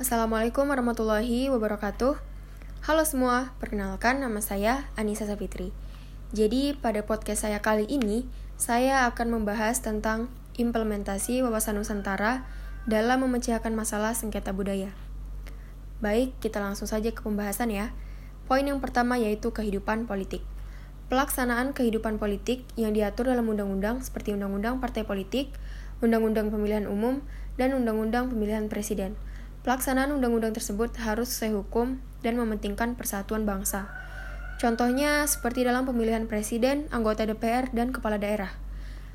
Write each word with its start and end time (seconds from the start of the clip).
Assalamualaikum 0.00 0.64
warahmatullahi 0.64 1.52
wabarakatuh. 1.52 2.16
Halo 2.88 3.04
semua, 3.04 3.52
perkenalkan 3.60 4.24
nama 4.24 4.40
saya 4.40 4.88
Anissa 4.96 5.28
Sapitri. 5.28 5.76
Jadi, 6.32 6.72
pada 6.72 7.04
podcast 7.04 7.44
saya 7.44 7.60
kali 7.60 7.84
ini, 7.84 8.24
saya 8.56 9.04
akan 9.12 9.28
membahas 9.28 9.84
tentang 9.84 10.32
implementasi 10.56 11.44
wawasan 11.44 11.76
Nusantara 11.76 12.48
dalam 12.88 13.28
memecahkan 13.28 13.76
masalah 13.76 14.16
sengketa 14.16 14.56
budaya. 14.56 14.88
Baik, 16.00 16.32
kita 16.40 16.64
langsung 16.64 16.88
saja 16.88 17.12
ke 17.12 17.20
pembahasan 17.20 17.68
ya. 17.68 17.92
Poin 18.48 18.64
yang 18.64 18.80
pertama 18.80 19.20
yaitu 19.20 19.52
kehidupan 19.52 20.08
politik. 20.08 20.40
Pelaksanaan 21.12 21.76
kehidupan 21.76 22.16
politik 22.16 22.64
yang 22.72 22.96
diatur 22.96 23.28
dalam 23.28 23.44
undang-undang 23.52 24.00
seperti 24.00 24.32
Undang-Undang 24.32 24.80
Partai 24.80 25.04
Politik, 25.04 25.52
Undang-Undang 26.00 26.48
Pemilihan 26.48 26.88
Umum, 26.88 27.20
dan 27.60 27.76
Undang-Undang 27.76 28.32
Pemilihan 28.32 28.64
Presiden– 28.72 29.12
Pelaksanaan 29.60 30.08
undang-undang 30.16 30.56
tersebut 30.56 30.96
harus 31.04 31.36
sesuai 31.36 31.52
hukum 31.60 32.00
dan 32.24 32.40
mementingkan 32.40 32.96
persatuan 32.96 33.44
bangsa. 33.44 33.92
Contohnya 34.56 35.28
seperti 35.28 35.68
dalam 35.68 35.84
pemilihan 35.84 36.24
presiden, 36.24 36.88
anggota 36.88 37.28
DPR, 37.28 37.68
dan 37.76 37.92
kepala 37.92 38.16
daerah. 38.16 38.56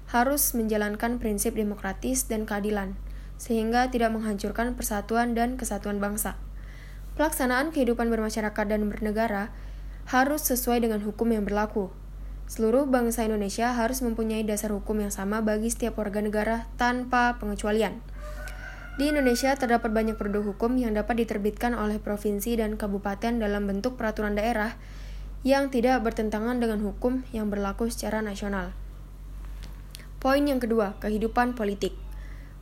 Harus 0.06 0.54
menjalankan 0.54 1.18
prinsip 1.18 1.58
demokratis 1.58 2.30
dan 2.30 2.46
keadilan, 2.46 2.94
sehingga 3.42 3.90
tidak 3.90 4.14
menghancurkan 4.14 4.78
persatuan 4.78 5.34
dan 5.34 5.58
kesatuan 5.58 5.98
bangsa. 5.98 6.38
Pelaksanaan 7.18 7.74
kehidupan 7.74 8.06
bermasyarakat 8.14 8.66
dan 8.70 8.86
bernegara 8.86 9.50
harus 10.06 10.46
sesuai 10.46 10.86
dengan 10.86 11.02
hukum 11.02 11.26
yang 11.34 11.42
berlaku. 11.42 11.90
Seluruh 12.46 12.86
bangsa 12.86 13.26
Indonesia 13.26 13.74
harus 13.74 14.06
mempunyai 14.06 14.46
dasar 14.46 14.70
hukum 14.70 15.02
yang 15.02 15.10
sama 15.10 15.42
bagi 15.42 15.74
setiap 15.74 15.98
warga 15.98 16.22
negara 16.22 16.70
tanpa 16.78 17.42
pengecualian. 17.42 17.98
Di 18.96 19.12
Indonesia 19.12 19.52
terdapat 19.60 19.92
banyak 19.92 20.16
produk 20.16 20.56
hukum 20.56 20.80
yang 20.80 20.96
dapat 20.96 21.20
diterbitkan 21.20 21.76
oleh 21.76 22.00
provinsi 22.00 22.56
dan 22.56 22.80
kabupaten 22.80 23.44
dalam 23.44 23.68
bentuk 23.68 24.00
peraturan 24.00 24.40
daerah 24.40 24.80
yang 25.44 25.68
tidak 25.68 26.00
bertentangan 26.00 26.64
dengan 26.64 26.80
hukum 26.80 27.28
yang 27.36 27.52
berlaku 27.52 27.92
secara 27.92 28.24
nasional. 28.24 28.72
Poin 30.24 30.40
yang 30.48 30.64
kedua, 30.64 30.96
kehidupan 31.04 31.60
politik. 31.60 31.92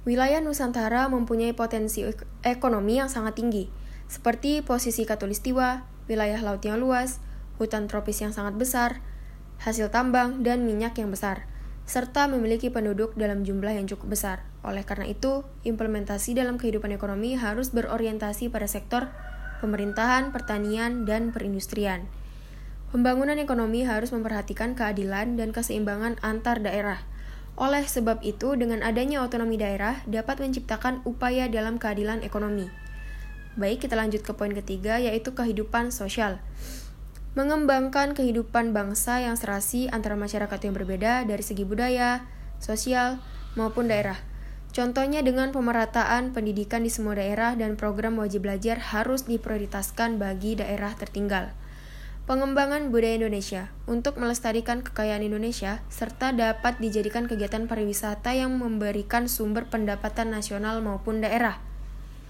Wilayah 0.10 0.42
Nusantara 0.42 1.06
mempunyai 1.06 1.54
potensi 1.54 2.02
ekonomi 2.42 2.98
yang 2.98 3.14
sangat 3.14 3.38
tinggi, 3.38 3.70
seperti 4.10 4.66
posisi 4.66 5.06
katulistiwa, 5.06 5.86
wilayah 6.10 6.42
laut 6.42 6.66
yang 6.66 6.82
luas, 6.82 7.22
hutan 7.62 7.86
tropis 7.86 8.26
yang 8.26 8.34
sangat 8.34 8.58
besar, 8.58 9.06
hasil 9.62 9.94
tambang, 9.94 10.42
dan 10.42 10.66
minyak 10.66 10.98
yang 10.98 11.14
besar 11.14 11.53
serta 11.84 12.32
memiliki 12.32 12.72
penduduk 12.72 13.12
dalam 13.20 13.44
jumlah 13.44 13.76
yang 13.76 13.88
cukup 13.88 14.16
besar. 14.16 14.38
Oleh 14.64 14.88
karena 14.88 15.12
itu, 15.12 15.44
implementasi 15.68 16.32
dalam 16.32 16.56
kehidupan 16.56 16.96
ekonomi 16.96 17.36
harus 17.36 17.76
berorientasi 17.76 18.48
pada 18.48 18.68
sektor 18.72 19.12
pemerintahan, 19.60 20.36
pertanian, 20.36 21.08
dan 21.08 21.32
perindustrian. 21.32 22.08
Pembangunan 22.92 23.40
ekonomi 23.40 23.88
harus 23.88 24.12
memperhatikan 24.12 24.76
keadilan 24.76 25.40
dan 25.40 25.56
keseimbangan 25.56 26.20
antar 26.20 26.60
daerah. 26.60 27.00
Oleh 27.56 27.88
sebab 27.88 28.20
itu, 28.28 28.60
dengan 28.60 28.84
adanya 28.84 29.24
otonomi 29.24 29.56
daerah 29.56 30.04
dapat 30.04 30.44
menciptakan 30.44 31.00
upaya 31.08 31.48
dalam 31.48 31.80
keadilan 31.80 32.22
ekonomi. 32.22 32.68
Baik, 33.56 33.88
kita 33.88 33.96
lanjut 33.96 34.26
ke 34.26 34.36
poin 34.36 34.52
ketiga, 34.52 35.00
yaitu 35.00 35.32
kehidupan 35.32 35.96
sosial 35.96 36.44
mengembangkan 37.34 38.14
kehidupan 38.14 38.78
bangsa 38.78 39.18
yang 39.22 39.34
serasi 39.34 39.90
antara 39.90 40.14
masyarakat 40.14 40.60
yang 40.62 40.74
berbeda 40.78 41.26
dari 41.26 41.42
segi 41.42 41.66
budaya, 41.66 42.30
sosial, 42.62 43.18
maupun 43.58 43.90
daerah. 43.90 44.22
Contohnya 44.74 45.22
dengan 45.22 45.54
pemerataan 45.54 46.34
pendidikan 46.34 46.82
di 46.82 46.90
semua 46.90 47.14
daerah 47.14 47.54
dan 47.54 47.78
program 47.78 48.18
wajib 48.18 48.46
belajar 48.50 48.82
harus 48.82 49.30
diprioritaskan 49.30 50.18
bagi 50.18 50.58
daerah 50.58 50.98
tertinggal. 50.98 51.54
Pengembangan 52.24 52.90
budaya 52.90 53.20
Indonesia 53.20 53.70
untuk 53.86 54.16
melestarikan 54.16 54.80
kekayaan 54.80 55.28
Indonesia 55.28 55.84
serta 55.94 56.32
dapat 56.32 56.80
dijadikan 56.80 57.28
kegiatan 57.28 57.68
pariwisata 57.68 58.32
yang 58.34 58.56
memberikan 58.58 59.30
sumber 59.30 59.68
pendapatan 59.68 60.32
nasional 60.32 60.80
maupun 60.80 61.20
daerah. 61.22 61.60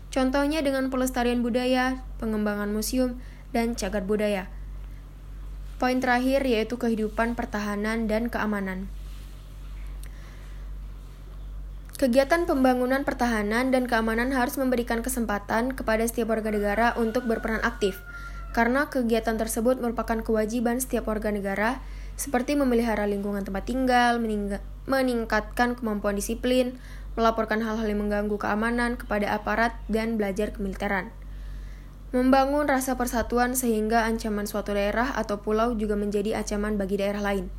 Contohnya 0.09 0.65
dengan 0.65 0.89
pelestarian 0.89 1.45
budaya, 1.45 2.03
pengembangan 2.17 2.73
museum, 2.73 3.21
dan 3.53 3.77
cagar 3.77 4.03
budaya. 4.03 4.49
Poin 5.81 5.99
terakhir 5.99 6.45
yaitu 6.47 6.79
kehidupan 6.79 7.35
pertahanan 7.35 8.07
dan 8.07 8.31
keamanan. 8.31 8.87
Kegiatan 11.93 12.43
pembangunan 12.43 13.07
pertahanan 13.07 13.71
dan 13.71 13.87
keamanan 13.87 14.35
harus 14.35 14.59
memberikan 14.59 14.99
kesempatan 14.99 15.71
kepada 15.71 16.03
setiap 16.03 16.35
warga 16.35 16.51
negara 16.51 16.87
untuk 16.99 17.23
berperan 17.23 17.63
aktif, 17.63 18.03
karena 18.51 18.91
kegiatan 18.91 19.39
tersebut 19.39 19.79
merupakan 19.79 20.19
kewajiban 20.19 20.83
setiap 20.83 21.07
warga 21.07 21.31
negara, 21.31 21.79
seperti 22.19 22.59
memelihara 22.59 23.07
lingkungan 23.07 23.47
tempat 23.47 23.63
tinggal, 23.71 24.19
meningkatkan 24.83 25.79
kemampuan 25.79 26.19
disiplin, 26.19 26.75
melaporkan 27.15 27.63
hal-hal 27.63 27.87
yang 27.87 28.03
mengganggu 28.03 28.35
keamanan 28.35 28.99
kepada 28.99 29.31
aparat, 29.31 29.71
dan 29.87 30.19
belajar 30.19 30.51
kemiliteran. 30.51 31.07
Membangun 32.13 32.69
rasa 32.69 32.93
persatuan 32.93 33.57
sehingga 33.57 34.05
ancaman 34.05 34.45
suatu 34.45 34.77
daerah 34.77 35.17
atau 35.17 35.41
pulau 35.41 35.73
juga 35.73 35.97
menjadi 35.97 36.37
ancaman 36.37 36.77
bagi 36.77 37.01
daerah 37.01 37.25
lain. 37.25 37.49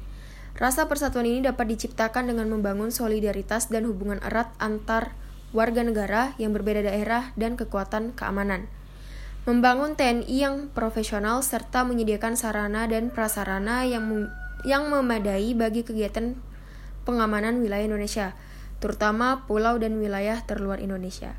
Rasa 0.55 0.87
persatuan 0.87 1.27
ini 1.27 1.43
dapat 1.43 1.75
diciptakan 1.75 2.31
dengan 2.31 2.47
membangun 2.47 2.95
solidaritas 2.95 3.67
dan 3.67 3.83
hubungan 3.91 4.23
erat 4.23 4.55
antar 4.63 5.19
warga 5.51 5.83
negara 5.83 6.39
yang 6.39 6.55
berbeda 6.55 6.87
daerah 6.87 7.35
dan 7.35 7.59
kekuatan 7.59 8.15
keamanan. 8.15 8.71
Membangun 9.43 9.99
TNI 9.99 10.31
yang 10.31 10.71
profesional 10.71 11.43
serta 11.43 11.83
menyediakan 11.83 12.39
sarana 12.39 12.87
dan 12.87 13.11
prasarana 13.11 13.83
yang 13.83 14.31
yang 14.63 14.87
memadai 14.87 15.51
bagi 15.59 15.83
kegiatan 15.83 16.39
pengamanan 17.03 17.59
wilayah 17.59 17.91
Indonesia, 17.91 18.39
terutama 18.79 19.51
pulau 19.51 19.83
dan 19.83 19.99
wilayah 19.99 20.39
terluar 20.47 20.79
Indonesia. 20.79 21.35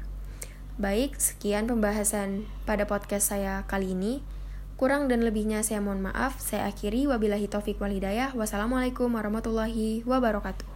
Baik, 0.76 1.16
sekian 1.24 1.72
pembahasan 1.72 2.44
pada 2.68 2.84
podcast 2.84 3.32
saya 3.32 3.64
kali 3.64 3.96
ini. 3.96 4.20
Kurang 4.76 5.08
dan 5.08 5.24
lebihnya 5.24 5.64
saya 5.64 5.80
mohon 5.80 6.04
maaf. 6.04 6.36
Saya 6.44 6.68
akhiri 6.68 7.08
wabillahi 7.08 7.48
taufik 7.48 7.80
wal 7.80 7.96
hidayah. 7.96 8.36
Wassalamualaikum 8.36 9.08
warahmatullahi 9.08 10.04
wabarakatuh. 10.04 10.75